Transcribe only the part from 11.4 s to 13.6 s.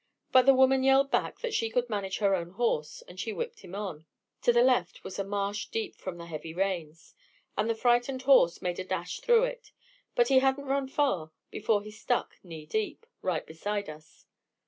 before he stuck knee deep, right